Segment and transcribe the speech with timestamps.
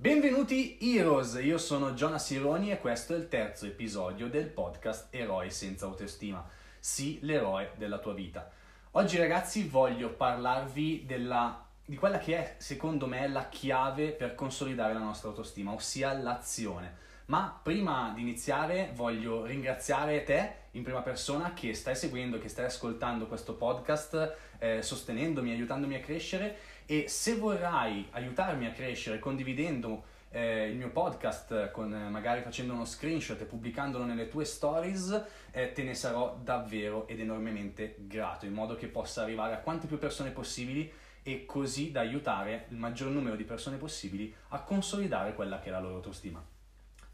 [0.00, 5.50] Benvenuti Heroes, io sono Jonas Ironi e questo è il terzo episodio del podcast Eroi
[5.50, 6.48] senza autostima.
[6.78, 8.48] Sì, l'eroe della tua vita.
[8.92, 14.92] Oggi ragazzi voglio parlarvi della, di quella che è secondo me la chiave per consolidare
[14.92, 17.06] la nostra autostima, ossia l'azione.
[17.24, 22.66] Ma prima di iniziare voglio ringraziare te in prima persona che stai seguendo, che stai
[22.66, 26.56] ascoltando questo podcast, eh, sostenendomi, aiutandomi a crescere
[26.90, 32.72] e se vorrai aiutarmi a crescere condividendo eh, il mio podcast, con, eh, magari facendo
[32.72, 38.46] uno screenshot e pubblicandolo nelle tue stories, eh, te ne sarò davvero ed enormemente grato,
[38.46, 40.90] in modo che possa arrivare a quante più persone possibili
[41.22, 45.70] e così da aiutare il maggior numero di persone possibili a consolidare quella che è
[45.70, 46.42] la loro autostima.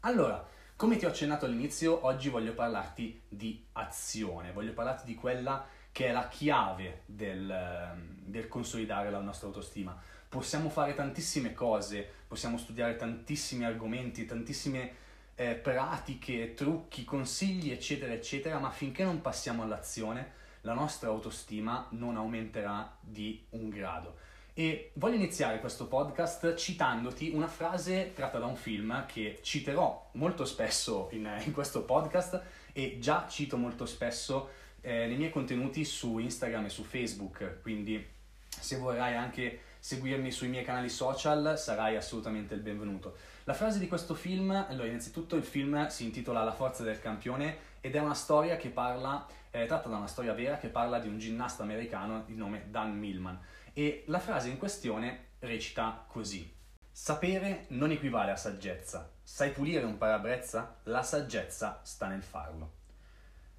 [0.01, 5.67] Allora, come ti ho accennato all'inizio, oggi voglio parlarti di azione, voglio parlarti di quella
[5.95, 9.97] che è la chiave del, ehm, del consolidare la nostra autostima.
[10.27, 14.91] Possiamo fare tantissime cose, possiamo studiare tantissimi argomenti, tantissime
[15.35, 22.17] eh, pratiche, trucchi, consigli, eccetera, eccetera, ma finché non passiamo all'azione, la nostra autostima non
[22.17, 24.17] aumenterà di un grado.
[24.53, 30.43] E voglio iniziare questo podcast citandoti una frase tratta da un film che citerò molto
[30.43, 32.41] spesso in, in questo podcast
[32.73, 38.07] e già cito molto spesso eh, nei miei contenuti su Instagram e su Facebook, quindi
[38.47, 43.17] se vorrai anche seguirmi sui miei canali social sarai assolutamente il benvenuto.
[43.45, 47.57] La frase di questo film, allora innanzitutto il film si intitola La forza del campione
[47.81, 51.07] ed è una storia che parla, è tratta da una storia vera che parla di
[51.07, 53.39] un ginnasta americano di nome Dan Millman
[53.73, 56.53] e la frase in questione recita così.
[56.91, 59.11] Sapere non equivale a saggezza.
[59.23, 60.77] Sai pulire un parabrezza?
[60.83, 62.83] La saggezza sta nel farlo.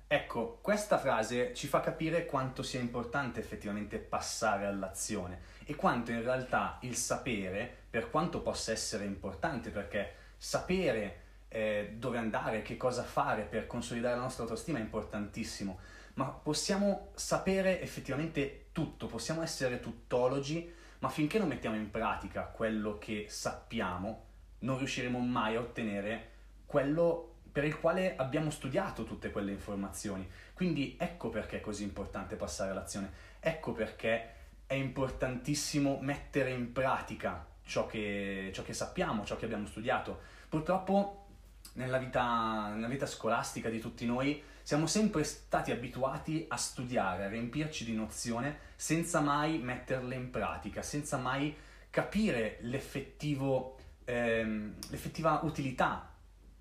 [0.09, 6.23] Ecco, questa frase ci fa capire quanto sia importante effettivamente passare all'azione e quanto in
[6.23, 13.03] realtà il sapere, per quanto possa essere importante, perché sapere eh, dove andare, che cosa
[13.03, 15.81] fare per consolidare la nostra autostima è importantissimo,
[16.15, 22.99] ma possiamo sapere effettivamente tutto, possiamo essere tuttologi, ma finché non mettiamo in pratica quello
[22.99, 24.25] che sappiamo,
[24.61, 26.31] non riusciremo mai a ottenere
[26.65, 30.29] quello per il quale abbiamo studiato tutte quelle informazioni.
[30.53, 34.35] Quindi ecco perché è così importante passare all'azione, ecco perché
[34.67, 40.21] è importantissimo mettere in pratica ciò che, ciò che sappiamo, ciò che abbiamo studiato.
[40.51, 41.29] Purtroppo
[41.77, 47.29] nella vita, nella vita scolastica di tutti noi siamo sempre stati abituati a studiare, a
[47.29, 51.57] riempirci di nozione senza mai metterle in pratica, senza mai
[51.89, 56.11] capire l'effettivo, ehm, l'effettiva utilità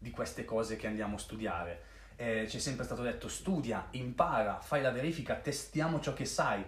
[0.05, 1.81] di queste cose che andiamo a studiare.
[2.15, 6.63] Eh, ci sempre stato detto studia, impara, fai la verifica, testiamo ciò che sai.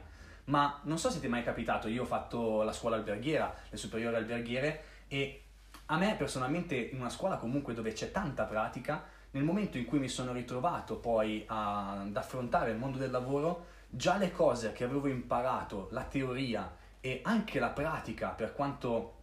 [0.46, 3.78] Ma non so se ti è mai capitato, io ho fatto la scuola alberghiera, le
[3.78, 5.44] superiori alberghiere e
[5.86, 10.00] a me personalmente in una scuola comunque dove c'è tanta pratica, nel momento in cui
[10.00, 14.84] mi sono ritrovato poi a, ad affrontare il mondo del lavoro, già le cose che
[14.84, 19.14] avevo imparato, la teoria e anche la pratica, per quanto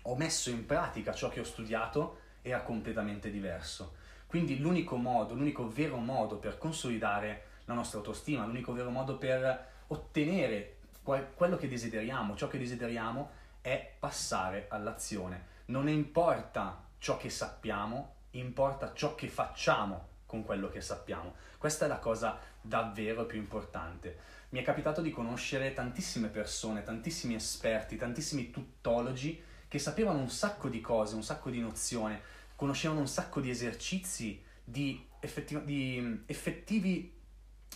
[0.00, 3.94] ho messo in pratica ciò che ho studiato, era completamente diverso.
[4.26, 9.66] Quindi l'unico modo, l'unico vero modo per consolidare la nostra autostima, l'unico vero modo per
[9.88, 13.30] ottenere quello che desideriamo, ciò che desideriamo,
[13.62, 20.80] è passare all'azione non importa ciò che sappiamo, importa ciò che facciamo con quello che
[20.80, 21.34] sappiamo.
[21.58, 24.18] Questa è la cosa davvero più importante.
[24.50, 30.68] Mi è capitato di conoscere tantissime persone, tantissimi esperti, tantissimi tuttologi che sapevano un sacco
[30.68, 32.18] di cose, un sacco di nozioni,
[32.56, 37.14] conoscevano un sacco di esercizi, di, effettiv- di effettivi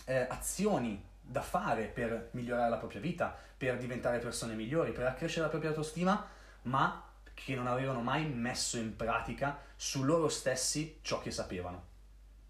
[0.05, 5.43] eh, azioni da fare per migliorare la propria vita, per diventare persone migliori, per accrescere
[5.43, 6.27] la propria autostima,
[6.63, 11.91] ma che non avevano mai messo in pratica su loro stessi ciò che sapevano.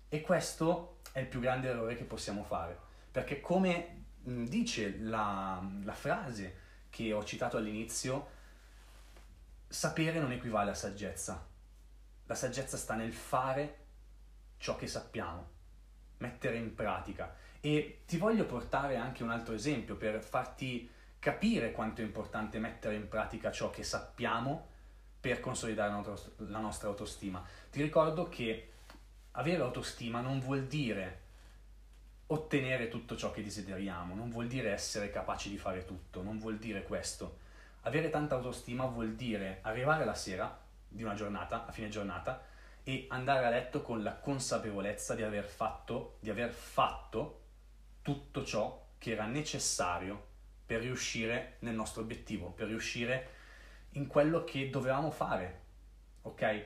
[0.09, 2.77] E questo è il più grande errore che possiamo fare,
[3.11, 8.41] perché come dice la, la frase che ho citato all'inizio,
[9.73, 11.43] sapere non equivale a saggezza.
[12.25, 13.79] La saggezza sta nel fare
[14.57, 15.47] ciò che sappiamo,
[16.17, 17.35] mettere in pratica.
[17.59, 20.87] E ti voglio portare anche un altro esempio per farti
[21.17, 24.67] capire quanto è importante mettere in pratica ciò che sappiamo
[25.19, 25.89] per consolidare
[26.37, 27.43] la nostra autostima.
[27.71, 28.73] Ti ricordo che
[29.31, 31.21] avere autostima non vuol dire
[32.27, 36.59] ottenere tutto ciò che desideriamo, non vuol dire essere capaci di fare tutto, non vuol
[36.59, 37.41] dire questo.
[37.83, 42.43] Avere tanta autostima vuol dire arrivare la sera di una giornata, a fine giornata,
[42.83, 47.41] e andare a letto con la consapevolezza di aver fatto, di aver fatto
[48.01, 50.31] tutto ciò che era necessario
[50.65, 53.29] per riuscire nel nostro obiettivo, per riuscire
[53.91, 55.61] in quello che dovevamo fare
[56.23, 56.65] ok?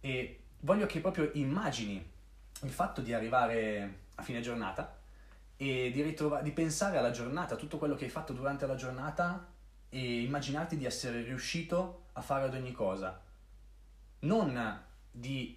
[0.00, 2.12] E voglio che proprio immagini
[2.62, 4.98] il fatto di arrivare a fine giornata
[5.56, 9.52] e di, ritrova- di pensare alla giornata, tutto quello che hai fatto durante la giornata
[9.94, 13.22] e immaginarti di essere riuscito a fare ad ogni cosa.
[14.20, 15.56] Non, di,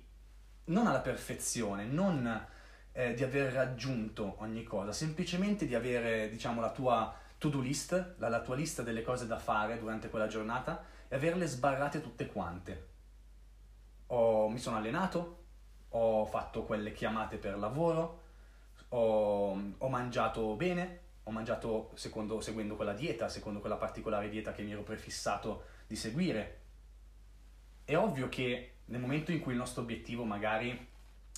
[0.66, 2.48] non alla perfezione, non
[2.92, 8.30] eh, di aver raggiunto ogni cosa, semplicemente di avere, diciamo, la tua to-do list, la,
[8.30, 12.88] la tua lista delle cose da fare durante quella giornata e averle sbarrate tutte quante.
[14.08, 15.46] Ho, mi sono allenato,
[15.90, 18.22] ho fatto quelle chiamate per lavoro,
[18.90, 24.64] ho, ho mangiato bene, ho mangiato secondo, seguendo quella dieta, secondo quella particolare dieta che
[24.64, 26.62] mi ero prefissato di seguire.
[27.84, 30.88] È ovvio che nel momento in cui il nostro obiettivo magari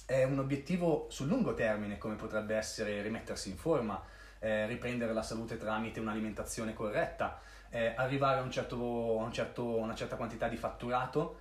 [0.05, 4.03] è un obiettivo sul lungo termine, come potrebbe essere rimettersi in forma,
[4.37, 9.75] eh, riprendere la salute tramite un'alimentazione corretta, eh, arrivare a, un certo, a un certo,
[9.75, 11.39] una certa quantità di fatturato,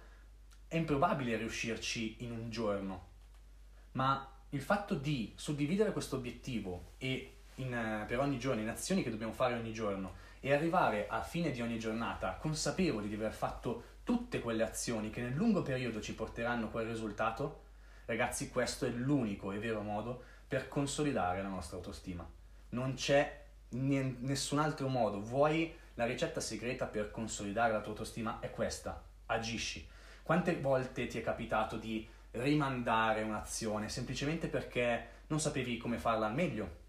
[0.69, 3.07] è improbabile riuscirci in un giorno.
[3.93, 9.11] Ma il fatto di suddividere questo obiettivo e in, per ogni giorno, in azioni che
[9.11, 13.97] dobbiamo fare ogni giorno e arrivare a fine di ogni giornata consapevoli di aver fatto
[14.05, 17.65] tutte quelle azioni che nel lungo periodo ci porteranno quel risultato,
[18.07, 22.27] ragazzi, questo è l'unico e vero modo per consolidare la nostra autostima.
[22.71, 25.21] Non c'è nessun altro modo.
[25.21, 28.39] Vuoi la ricetta segreta per consolidare la tua autostima?
[28.41, 29.03] È questa.
[29.27, 29.87] Agisci.
[30.23, 36.35] Quante volte ti è capitato di rimandare un'azione semplicemente perché non sapevi come farla al
[36.35, 36.87] meglio?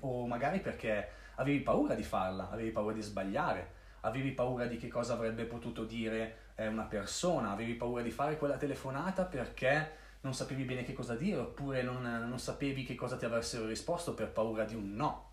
[0.00, 4.88] O magari perché avevi paura di farla, avevi paura di sbagliare, avevi paura di che
[4.88, 10.34] cosa avrebbe potuto dire eh, una persona, avevi paura di fare quella telefonata perché non
[10.34, 14.30] sapevi bene che cosa dire, oppure non, non sapevi che cosa ti avessero risposto per
[14.30, 15.30] paura di un no.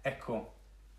[0.00, 0.54] Ecco,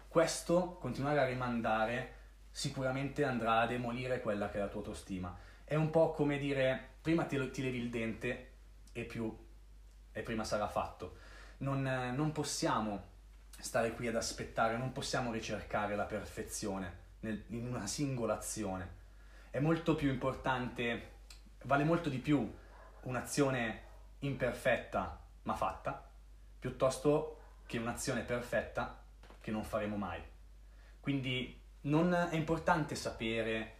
[0.07, 2.13] questo, continuare a rimandare,
[2.51, 5.35] sicuramente andrà a demolire quella che è la tua autostima.
[5.63, 8.51] È un po' come dire, prima ti, ti levi il dente
[8.93, 9.35] e più,
[10.11, 11.17] e prima sarà fatto.
[11.57, 13.13] Non, non possiamo
[13.59, 19.03] stare qui ad aspettare, non possiamo ricercare la perfezione nel, in una singola azione.
[19.49, 21.11] È molto più importante,
[21.63, 22.53] vale molto di più
[23.03, 23.81] un'azione
[24.19, 26.09] imperfetta ma fatta,
[26.59, 29.03] piuttosto che un'azione perfetta
[29.39, 30.21] che non faremo mai.
[30.99, 33.73] Quindi non, è importante sapere,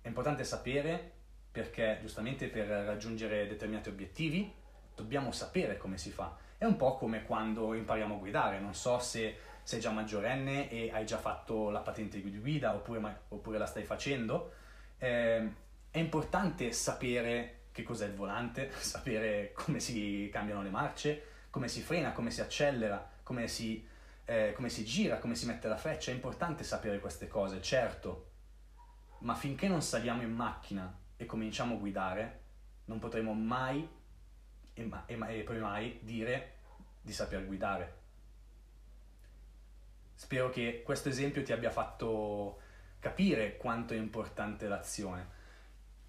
[0.00, 1.12] è importante sapere
[1.50, 4.52] perché giustamente per raggiungere determinati obiettivi
[4.94, 6.36] dobbiamo sapere come si fa.
[6.62, 10.92] È un po' come quando impariamo a guidare, non so se sei già maggiorenne e
[10.92, 14.52] hai già fatto la patente di guida oppure, oppure la stai facendo.
[14.96, 15.54] Eh,
[15.90, 21.80] è importante sapere che cos'è il volante, sapere come si cambiano le marce, come si
[21.80, 23.84] frena, come si accelera, come si,
[24.24, 26.12] eh, come si gira, come si mette la freccia.
[26.12, 28.30] È importante sapere queste cose, certo,
[29.22, 32.40] ma finché non saliamo in macchina e cominciamo a guidare,
[32.84, 33.98] non potremo mai
[34.74, 36.51] e, ma, e, e poi mai dire
[37.02, 38.00] di saper guidare.
[40.14, 42.60] Spero che questo esempio ti abbia fatto
[42.98, 45.40] capire quanto è importante l'azione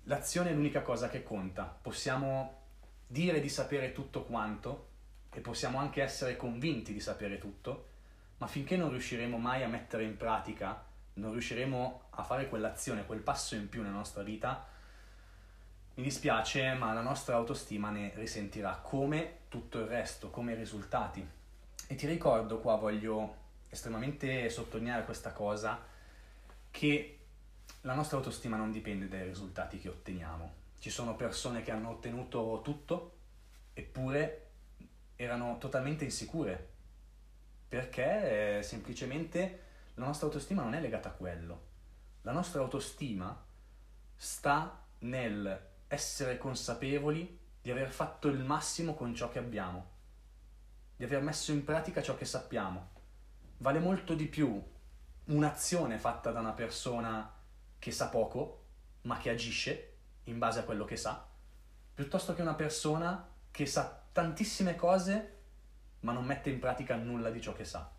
[0.04, 1.64] l'azione è l'unica cosa che conta.
[1.64, 2.62] Possiamo
[3.08, 4.90] dire di sapere tutto quanto
[5.32, 7.90] e possiamo anche essere convinti di sapere tutto,
[8.38, 10.84] ma finché non riusciremo mai a mettere in pratica,
[11.16, 14.68] non riusciremo a fare quell'azione, quel passo in più nella nostra vita,
[15.96, 21.26] mi dispiace, ma la nostra autostima ne risentirà come tutto il resto, come i risultati.
[21.88, 25.80] E ti ricordo qua, voglio estremamente sottolineare questa cosa,
[26.72, 27.20] che
[27.82, 30.62] la nostra autostima non dipende dai risultati che otteniamo.
[30.80, 33.12] Ci sono persone che hanno ottenuto tutto,
[33.74, 34.48] eppure
[35.16, 36.70] erano totalmente insicure,
[37.68, 39.62] perché eh, semplicemente
[39.94, 41.62] la nostra autostima non è legata a quello.
[42.24, 43.40] La nostra autostima
[44.16, 49.92] sta nel essere consapevoli di aver fatto il massimo con ciò che abbiamo,
[50.96, 52.90] di aver messo in pratica ciò che sappiamo.
[53.58, 54.62] Vale molto di più
[55.26, 57.32] un'azione fatta da una persona
[57.80, 58.66] che sa poco,
[59.04, 61.26] ma che agisce in base a quello che sa,
[61.94, 65.38] piuttosto che una persona che sa tantissime cose,
[66.02, 67.90] ma non mette in pratica nulla di ciò che sa.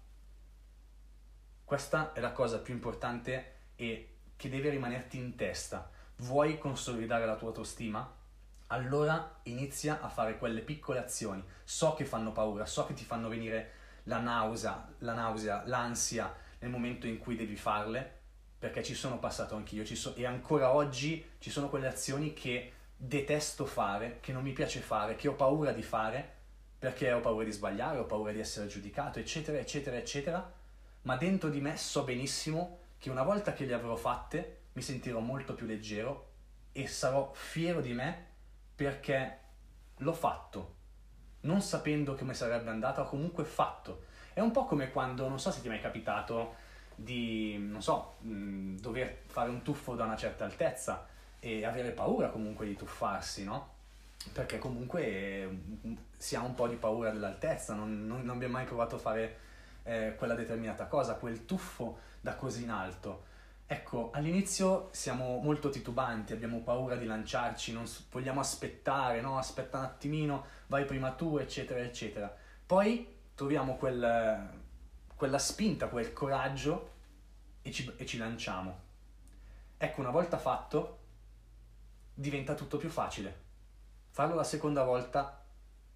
[1.65, 5.91] Questa è la cosa più importante e che deve rimanerti in testa.
[6.19, 8.09] Vuoi consolidare la tua autostima?
[8.69, 11.43] Allora inizia a fare quelle piccole azioni.
[11.65, 13.73] So che fanno paura, so che ti fanno venire
[14.05, 18.21] la nausea, la nausea, l'ansia nel momento in cui devi farle,
[18.59, 23.67] perché ci sono passato anch'io so- e ancora oggi ci sono quelle azioni che detesto
[23.67, 26.33] fare, che non mi piace fare, che ho paura di fare,
[26.79, 30.53] perché ho paura di sbagliare, ho paura di essere giudicato, eccetera, eccetera, eccetera,
[31.03, 35.21] ma dentro di me so benissimo che una volta che le avrò fatte mi sentirò
[35.21, 36.33] molto più leggero
[36.73, 38.27] e sarò fiero di me
[38.75, 39.39] perché
[39.99, 40.75] l'ho fatto,
[41.43, 44.05] non sapendo come sarebbe andata, ho comunque fatto.
[44.33, 46.57] È un po' come quando, non so se ti è mai capitato
[46.97, 51.07] di, non so, mh, dover fare un tuffo da una certa altezza
[51.39, 53.73] e avere paura comunque di tuffarsi, no?
[54.33, 55.59] Perché comunque eh,
[56.17, 59.39] si ha un po' di paura dell'altezza, non, non, non abbiamo mai provato a fare
[59.85, 63.33] eh, quella determinata cosa, quel tuffo da così in alto.
[63.67, 69.39] Ecco, all'inizio siamo molto titubanti, abbiamo paura di lanciarci, non vogliamo aspettare, no?
[69.39, 72.35] Aspetta un attimino, vai prima tu, eccetera, eccetera.
[72.67, 74.51] Poi troviamo quel,
[75.15, 76.93] quella spinta, quel coraggio
[77.63, 78.83] e ci, e ci lanciamo.
[79.79, 80.99] Ecco, una volta fatto,
[82.13, 83.43] diventa tutto più facile.
[84.11, 85.43] Farlo la seconda volta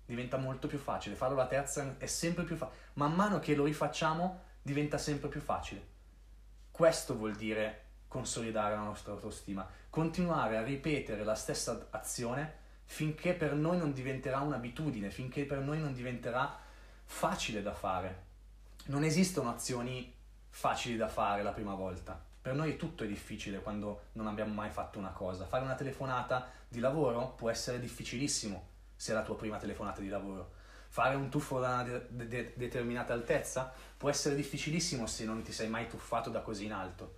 [0.07, 2.79] diventa molto più facile, farlo la terza è sempre più facile.
[2.95, 5.97] Man mano che lo rifacciamo diventa sempre più facile.
[6.79, 12.55] Questo vuol dire consolidare la nostra autostima, continuare a ripetere la stessa azione
[12.85, 16.57] finché per noi non diventerà un'abitudine, finché per noi non diventerà
[17.03, 18.23] facile da fare.
[18.85, 20.15] Non esistono azioni
[20.51, 22.17] facili da fare la prima volta.
[22.41, 25.47] Per noi tutto è difficile quando non abbiamo mai fatto una cosa.
[25.47, 30.09] Fare una telefonata di lavoro può essere difficilissimo se è la tua prima telefonata di
[30.09, 30.53] lavoro.
[30.89, 35.53] Fare un tuffo da una de- de- determinata altezza può essere difficilissimo se non ti
[35.53, 37.17] sei mai tuffato da così in alto.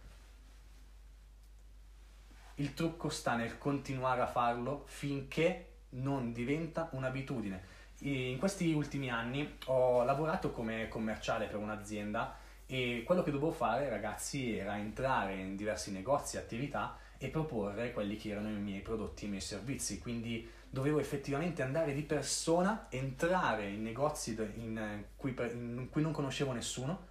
[2.57, 7.79] Il trucco sta nel continuare a farlo finché non diventa un'abitudine.
[8.01, 12.37] In questi ultimi anni ho lavorato come commerciale per un'azienda
[12.67, 18.17] e quello che dovevo fare, ragazzi, era entrare in diversi negozi, attività e proporre quelli
[18.17, 19.99] che erano i miei prodotti, i miei servizi.
[19.99, 26.53] Quindi dovevo effettivamente andare di persona, entrare in negozi in cui, in cui non conoscevo
[26.53, 27.09] nessuno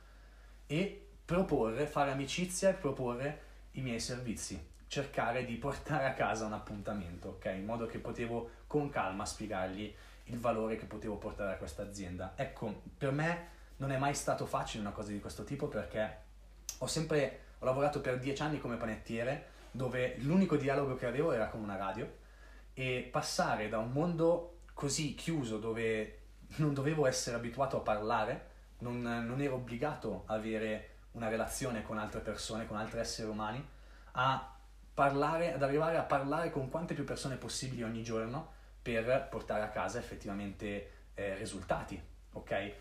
[0.66, 6.54] e proporre, fare amicizia e proporre i miei servizi, cercare di portare a casa un
[6.54, 7.46] appuntamento, ok?
[7.56, 9.94] In modo che potevo con calma spiegargli
[10.26, 12.34] il valore che potevo portare a questa azienda.
[12.36, 13.48] Ecco, per me
[13.78, 16.18] non è mai stato facile una cosa di questo tipo perché
[16.78, 21.48] ho sempre ho lavorato per dieci anni come panettiere dove l'unico dialogo che avevo era
[21.48, 22.28] con una radio
[22.80, 26.20] e passare da un mondo così chiuso dove
[26.60, 28.48] non dovevo essere abituato a parlare,
[28.80, 33.62] non, non ero obbligato a avere una relazione con altre persone, con altri esseri umani,
[34.14, 34.56] a
[34.94, 39.68] parlare, ad arrivare a parlare con quante più persone possibili ogni giorno per portare a
[39.68, 42.74] casa effettivamente eh, risultati, ok?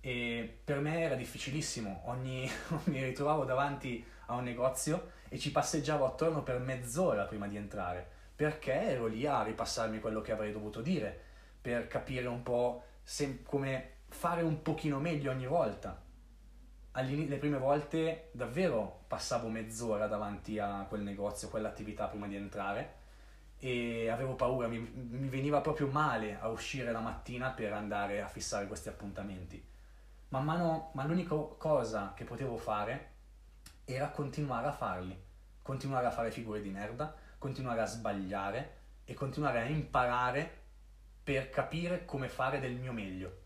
[0.00, 2.50] E per me era difficilissimo, ogni,
[2.86, 8.13] mi ritrovavo davanti a un negozio e ci passeggiavo attorno per mezz'ora prima di entrare,
[8.34, 11.18] perché ero lì a ripassarmi quello che avrei dovuto dire,
[11.60, 16.02] per capire un po' se, come fare un pochino meglio ogni volta.
[16.92, 23.02] le prime volte davvero passavo mezz'ora davanti a quel negozio, quell'attività prima di entrare
[23.58, 28.28] e avevo paura, mi, mi veniva proprio male a uscire la mattina per andare a
[28.28, 29.64] fissare questi appuntamenti.
[30.28, 33.12] Man mano, ma l'unica cosa che potevo fare
[33.84, 35.18] era continuare a farli,
[35.62, 37.14] continuare a fare figure di merda,
[37.44, 40.62] continuare a sbagliare e continuare a imparare
[41.22, 43.40] per capire come fare del mio meglio.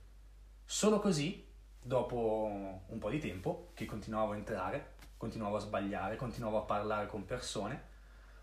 [0.64, 1.44] Solo così,
[1.82, 2.48] dopo
[2.86, 7.24] un po' di tempo, che continuavo a entrare, continuavo a sbagliare, continuavo a parlare con
[7.24, 7.82] persone,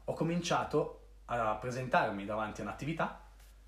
[0.04, 3.22] ho cominciato a presentarmi davanti a un'attività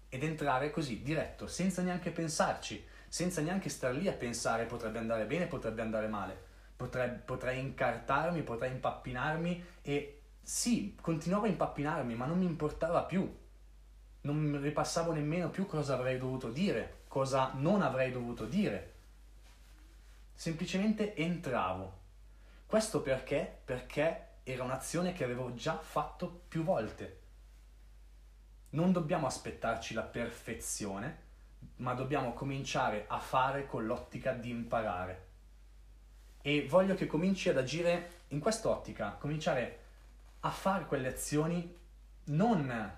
[0.10, 5.26] ed entrare così, diretto, senza neanche pensarci, senza neanche star lì a pensare potrebbe andare
[5.26, 6.38] bene, potrebbe andare male.
[6.76, 10.17] Potrei, potrei incartarmi, potrei impappinarmi e
[10.50, 13.30] sì, continuavo a impappinarmi, ma non mi importava più.
[14.22, 18.94] Non ripassavo nemmeno più cosa avrei dovuto dire, cosa non avrei dovuto dire.
[20.34, 22.00] Semplicemente entravo.
[22.66, 23.60] Questo perché?
[23.66, 27.20] Perché era un'azione che avevo già fatto più volte.
[28.70, 31.24] Non dobbiamo aspettarci la perfezione,
[31.78, 35.26] ma dobbiamo cominciare a fare con l'ottica di imparare.
[36.42, 39.87] E voglio che cominci ad agire in quest'ottica, cominciare
[40.42, 41.76] a fare quelle azioni
[42.26, 42.94] non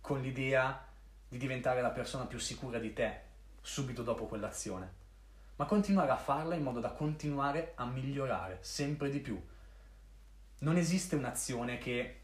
[0.00, 0.86] con l'idea
[1.28, 3.20] di diventare la persona più sicura di te
[3.60, 4.92] subito dopo quell'azione,
[5.56, 9.40] ma continuare a farla in modo da continuare a migliorare sempre di più.
[10.60, 12.20] Non esiste un'azione che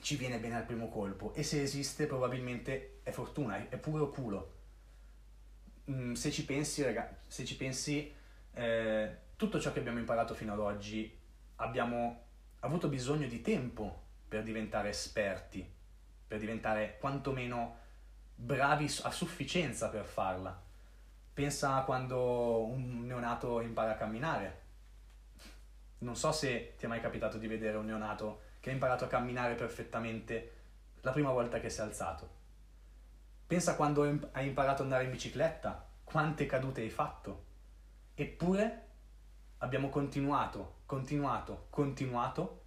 [0.00, 4.54] ci viene bene al primo colpo e se esiste probabilmente è fortuna, è puro culo.
[5.90, 8.12] Mm, se ci pensi, ragazzi, se ci pensi
[8.52, 11.18] eh, tutto ciò che abbiamo imparato fino ad oggi
[11.56, 12.30] abbiamo
[12.64, 15.68] avuto bisogno di tempo per diventare esperti,
[16.26, 17.76] per diventare quantomeno
[18.34, 20.60] bravi a sufficienza per farla.
[21.34, 24.60] Pensa a quando un neonato impara a camminare.
[25.98, 29.08] Non so se ti è mai capitato di vedere un neonato che ha imparato a
[29.08, 30.52] camminare perfettamente
[31.00, 32.40] la prima volta che sei alzato.
[33.46, 34.02] Pensa quando
[34.32, 37.44] hai imparato ad andare in bicicletta, quante cadute hai fatto.
[38.14, 38.91] Eppure
[39.62, 42.62] abbiamo continuato, continuato, continuato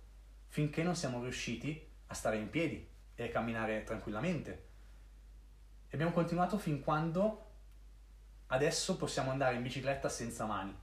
[0.47, 4.51] finché non siamo riusciti a stare in piedi e a camminare tranquillamente.
[5.89, 7.43] E abbiamo continuato fin quando
[8.47, 10.73] adesso possiamo andare in bicicletta senza mani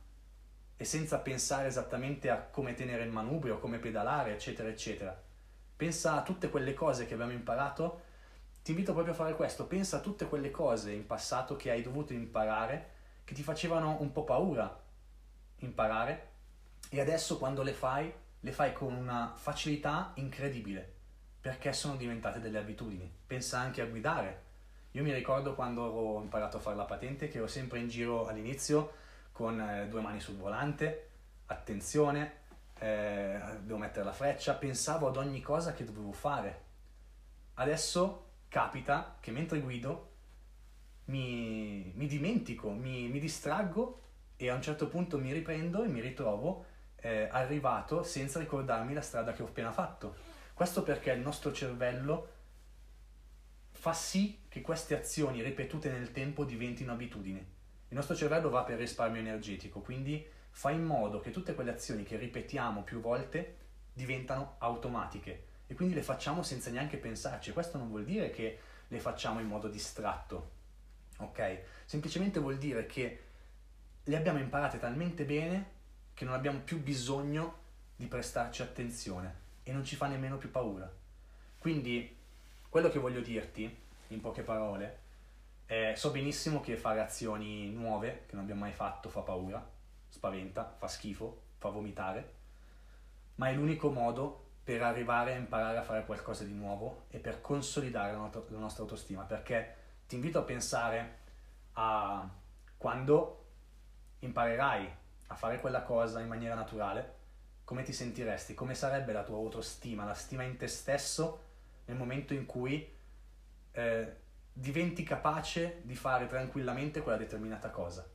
[0.77, 5.19] e senza pensare esattamente a come tenere il manubrio, come pedalare, eccetera, eccetera.
[5.77, 8.03] Pensa a tutte quelle cose che abbiamo imparato.
[8.63, 11.81] Ti invito proprio a fare questo, pensa a tutte quelle cose in passato che hai
[11.81, 12.91] dovuto imparare,
[13.25, 14.82] che ti facevano un po' paura
[15.65, 16.31] imparare
[16.89, 20.93] e adesso quando le fai, le fai con una facilità incredibile,
[21.41, 23.11] perché sono diventate delle abitudini.
[23.27, 24.51] Pensa anche a guidare.
[24.93, 28.27] Io mi ricordo quando ho imparato a fare la patente che ero sempre in giro
[28.27, 28.93] all'inizio
[29.33, 31.09] con eh, due mani sul volante,
[31.47, 32.41] attenzione,
[32.79, 36.61] eh, devo mettere la freccia, pensavo ad ogni cosa che dovevo fare.
[37.55, 40.11] Adesso capita che mentre guido
[41.07, 44.01] mi, mi dimentico, mi, mi, distraggo
[44.43, 46.65] e a un certo punto mi riprendo e mi ritrovo
[46.97, 50.17] eh, arrivato senza ricordarmi la strada che ho appena fatto.
[50.53, 52.31] Questo perché il nostro cervello
[53.71, 57.39] fa sì che queste azioni ripetute nel tempo diventino abitudini.
[57.39, 62.03] Il nostro cervello va per risparmio energetico, quindi fa in modo che tutte quelle azioni
[62.03, 63.59] che ripetiamo più volte
[63.93, 67.53] diventano automatiche e quindi le facciamo senza neanche pensarci.
[67.53, 68.59] Questo non vuol dire che
[68.89, 70.51] le facciamo in modo distratto,
[71.19, 71.61] ok?
[71.85, 73.31] Semplicemente vuol dire che
[74.05, 75.71] le abbiamo imparate talmente bene
[76.15, 77.61] che non abbiamo più bisogno
[77.97, 80.91] di prestarci attenzione e non ci fa nemmeno più paura.
[81.59, 82.17] Quindi
[82.69, 85.01] quello che voglio dirti, in poche parole,
[85.67, 89.65] eh, so benissimo che fare azioni nuove, che non abbiamo mai fatto, fa paura,
[90.09, 92.35] spaventa, fa schifo, fa vomitare,
[93.37, 97.41] ma è l'unico modo per arrivare a imparare a fare qualcosa di nuovo e per
[97.41, 101.19] consolidare la nostra autostima, perché ti invito a pensare
[101.73, 102.29] a
[102.77, 103.42] quando
[104.23, 104.91] imparerai
[105.29, 107.21] a fare quella cosa in maniera naturale,
[107.65, 111.51] come ti sentiresti, come sarebbe la tua autostima, la stima in te stesso
[111.87, 112.87] nel momento in cui
[113.73, 114.17] eh,
[114.53, 118.09] diventi capace di fare tranquillamente quella determinata cosa.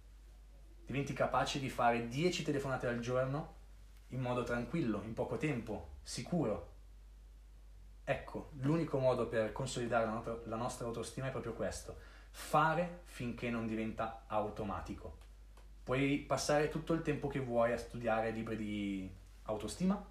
[0.86, 3.56] Diventi capace di fare 10 telefonate al giorno
[4.10, 6.76] in modo tranquillo, in poco tempo, sicuro.
[8.04, 10.06] Ecco, l'unico modo per consolidare
[10.46, 11.98] la nostra autostima è proprio questo,
[12.30, 15.26] fare finché non diventa automatico.
[15.88, 19.10] Puoi passare tutto il tempo che vuoi a studiare libri di
[19.44, 20.06] autostima,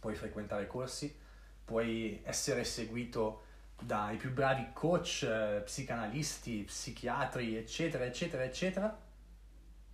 [0.00, 1.14] puoi frequentare corsi,
[1.62, 3.42] puoi essere seguito
[3.78, 8.98] dai più bravi coach, eh, psicanalisti, psichiatri, eccetera, eccetera, eccetera,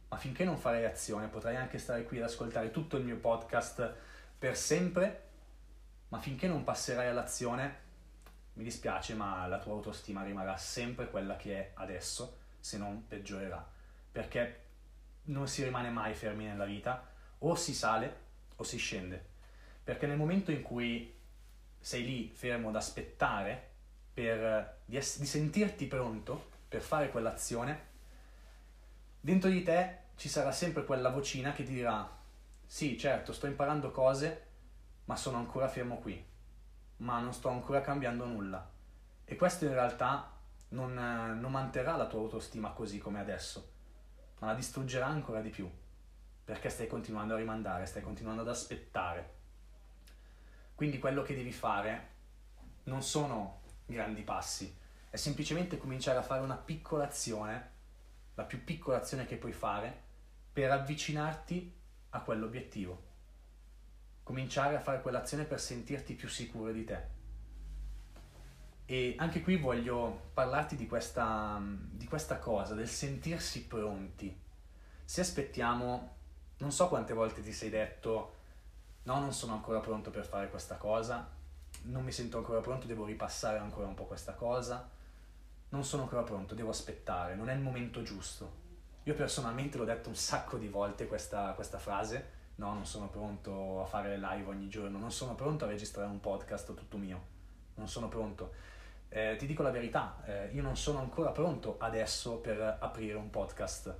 [0.09, 3.93] ma finché non farei azione, potrei anche stare qui ad ascoltare tutto il mio podcast
[4.39, 5.23] per sempre,
[6.11, 7.77] ma finché non passerai all'azione,
[8.53, 13.69] mi dispiace, ma la tua autostima rimarrà sempre quella che è adesso, se non peggiorerà,
[14.13, 14.67] perché
[15.29, 17.07] non si rimane mai fermi nella vita,
[17.39, 19.25] o si sale o si scende,
[19.83, 21.15] perché nel momento in cui
[21.79, 23.69] sei lì fermo ad aspettare
[24.13, 27.87] per, di, ess- di sentirti pronto per fare quell'azione,
[29.21, 32.17] dentro di te ci sarà sempre quella vocina che ti dirà
[32.67, 34.47] sì, certo, sto imparando cose,
[35.07, 36.23] ma sono ancora fermo qui,
[36.99, 38.69] ma non sto ancora cambiando nulla.
[39.25, 40.31] E questo in realtà
[40.71, 43.73] non, non manterrà la tua autostima così come adesso,
[44.39, 45.71] ma la distruggerà ancora di più,
[46.45, 49.37] perché stai continuando a rimandare, stai continuando ad aspettare.
[50.75, 52.09] Quindi quello che devi fare
[52.85, 54.77] non sono grandi passi,
[55.11, 57.71] è semplicemente cominciare a fare una piccola azione,
[58.35, 60.07] la più piccola azione che puoi fare,
[60.53, 61.75] per avvicinarti
[62.11, 63.07] a quell'obiettivo.
[64.23, 67.17] Cominciare a fare quell'azione per sentirti più sicuro di te.
[68.91, 74.35] E anche qui voglio parlarti di questa, di questa cosa, del sentirsi pronti.
[75.05, 76.17] Se aspettiamo,
[76.57, 78.37] non so quante volte ti sei detto,
[79.03, 81.29] no, non sono ancora pronto per fare questa cosa,
[81.83, 84.89] non mi sento ancora pronto, devo ripassare ancora un po' questa cosa,
[85.69, 88.51] non sono ancora pronto, devo aspettare, non è il momento giusto.
[89.03, 93.83] Io personalmente l'ho detto un sacco di volte questa, questa frase, no, non sono pronto
[93.83, 97.23] a fare live ogni giorno, non sono pronto a registrare un podcast tutto mio,
[97.75, 98.77] non sono pronto.
[99.11, 103.31] Eh, ti dico la verità, eh, io non sono ancora pronto adesso per aprire un
[103.31, 103.97] podcast,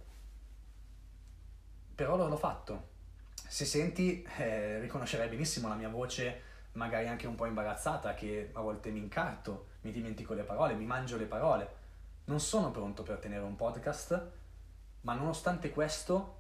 [1.95, 2.97] però l'ho fatto.
[3.47, 6.43] Se senti, eh, riconoscerai benissimo la mia voce
[6.73, 10.85] magari anche un po' imbarazzata, che a volte mi incarto, mi dimentico le parole, mi
[10.85, 11.77] mangio le parole.
[12.27, 14.31] Non sono pronto per tenere un podcast,
[15.03, 16.37] ma nonostante questo,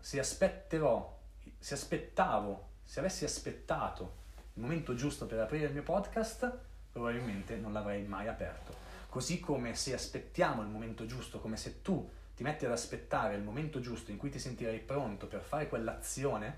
[0.00, 1.18] se aspetterò,
[1.58, 4.22] se aspettavo, se avessi aspettato
[4.54, 6.58] il momento giusto per aprire il mio podcast,
[6.94, 8.72] probabilmente non l'avrei mai aperto.
[9.08, 13.42] Così come se aspettiamo il momento giusto, come se tu ti metti ad aspettare il
[13.42, 16.56] momento giusto in cui ti sentirai pronto per fare quell'azione,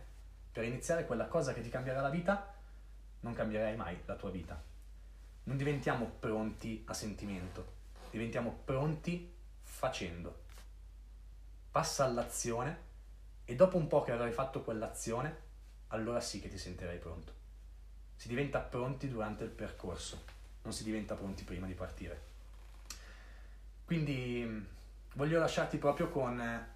[0.52, 2.54] per iniziare quella cosa che ti cambierà la vita,
[3.20, 4.62] non cambierai mai la tua vita.
[5.44, 7.72] Non diventiamo pronti a sentimento,
[8.10, 10.42] diventiamo pronti facendo.
[11.70, 12.84] Passa all'azione
[13.46, 15.44] e dopo un po' che avrai fatto quell'azione,
[15.88, 17.44] allora sì che ti sentirai pronto.
[18.16, 20.24] Si diventa pronti durante il percorso,
[20.62, 22.20] non si diventa pronti prima di partire.
[23.84, 24.66] Quindi
[25.14, 26.66] voglio lasciarti proprio con,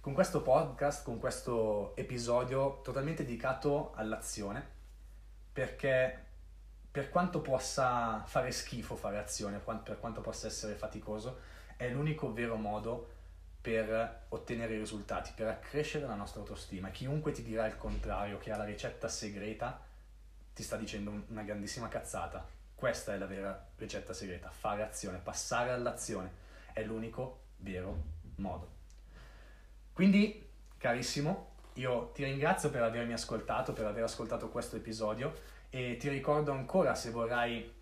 [0.00, 4.66] con questo podcast, con questo episodio totalmente dedicato all'azione,
[5.52, 6.24] perché
[6.90, 11.40] per quanto possa fare schifo fare azione, per quanto possa essere faticoso,
[11.76, 13.16] è l'unico vero modo
[13.60, 16.88] per ottenere i risultati, per accrescere la nostra autostima.
[16.90, 19.80] Chiunque ti dirà il contrario, che ha la ricetta segreta,
[20.58, 22.44] ti sta dicendo una grandissima cazzata.
[22.74, 26.32] Questa è la vera ricetta segreta, fare azione, passare all'azione.
[26.72, 28.02] È l'unico vero
[28.38, 28.68] modo.
[29.92, 35.32] Quindi, carissimo, io ti ringrazio per avermi ascoltato, per aver ascoltato questo episodio
[35.70, 37.72] e ti ricordo ancora se vorrai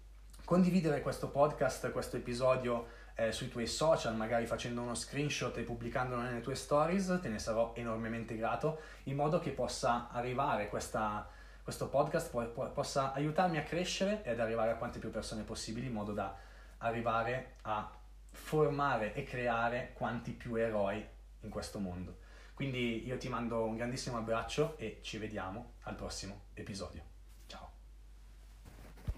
[0.45, 6.21] condividere questo podcast, questo episodio eh, sui tuoi social, magari facendo uno screenshot e pubblicandolo
[6.21, 11.27] nelle tue stories, te ne sarò enormemente grato, in modo che possa arrivare questa,
[11.67, 15.89] questo podcast, po- po- possa aiutarmi a crescere ed arrivare a quante più persone possibili,
[15.89, 16.33] in modo da
[16.79, 17.91] arrivare a
[18.31, 21.05] formare e creare quanti più eroi
[21.41, 22.19] in questo mondo.
[22.55, 27.16] Quindi io ti mando un grandissimo abbraccio e ci vediamo al prossimo episodio.